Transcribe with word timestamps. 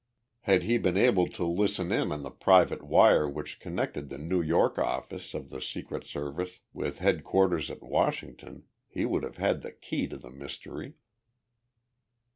Had 0.39 0.63
he 0.63 0.79
been 0.79 0.97
able 0.97 1.27
to 1.27 1.45
listen 1.45 1.91
in 1.91 2.11
on 2.11 2.23
the 2.23 2.31
private 2.31 2.81
wire 2.81 3.29
which 3.29 3.59
connected 3.59 4.09
the 4.09 4.17
New 4.17 4.41
York 4.41 4.79
office 4.79 5.35
of 5.35 5.51
the 5.51 5.61
Secret 5.61 6.05
Service 6.05 6.59
with 6.73 6.97
headquarters 6.97 7.69
at 7.69 7.83
Washington, 7.83 8.63
he 8.87 9.05
would 9.05 9.21
have 9.21 9.37
had 9.37 9.61
the 9.61 9.71
key 9.71 10.07
to 10.07 10.17
the 10.17 10.31
mystery. 10.31 10.95